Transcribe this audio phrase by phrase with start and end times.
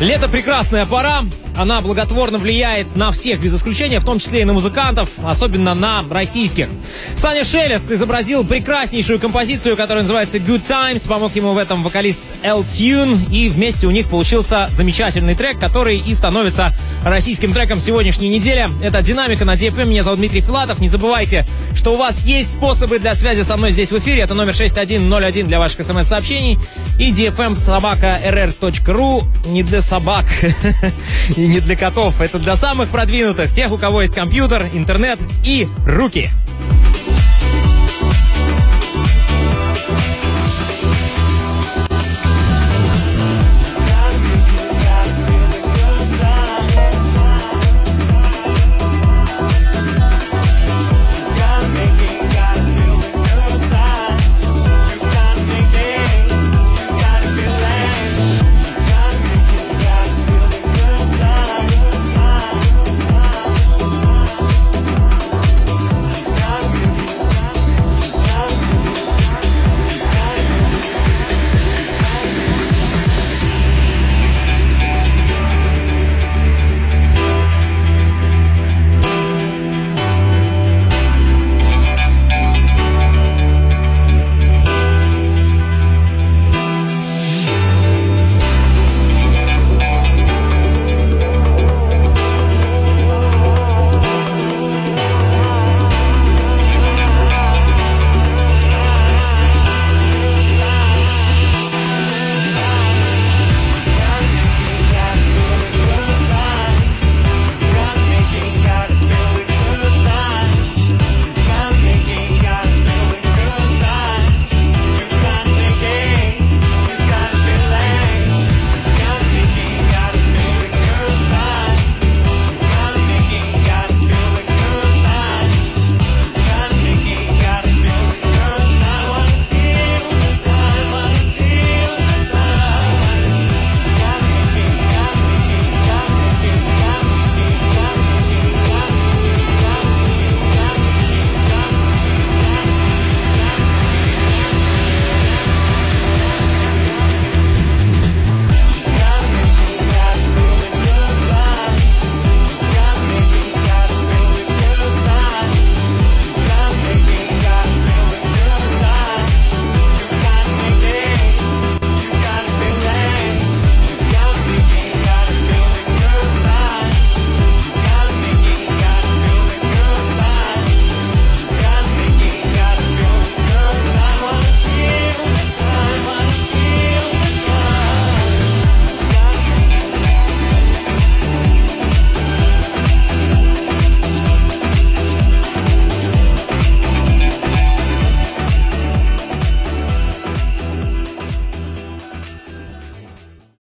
[0.00, 1.24] Лето прекрасная пора.
[1.56, 6.02] Она благотворно влияет на всех без исключения, в том числе и на музыкантов, особенно на
[6.10, 6.68] российских.
[7.16, 11.06] Саня Шелест изобразил прекраснейшую композицию, которая называется Good Times.
[11.06, 13.16] Помог ему в этом вокалист L Tune.
[13.30, 16.72] И вместе у них получился замечательный трек, который и становится
[17.04, 18.66] российским треком сегодняшней недели.
[18.82, 19.84] Это «Динамика» на DFM.
[19.86, 20.80] Меня зовут Дмитрий Филатов.
[20.80, 24.22] Не забывайте, что у вас есть способы для связи со мной здесь в эфире.
[24.22, 26.58] Это номер 6101 для ваших смс-сообщений
[26.98, 30.26] и DFM собака rr.ru не для собак
[31.36, 32.20] и не для котов.
[32.20, 36.30] Это для самых продвинутых, тех, у кого есть компьютер, интернет и руки.